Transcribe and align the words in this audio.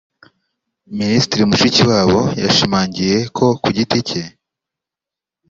Minisitiri 0.99 1.41
Mushikiwabo 1.49 2.19
yashimangiye 2.43 3.17
ko 3.37 3.45
ku 3.61 3.69
giti 3.75 3.99
cye 4.07 4.23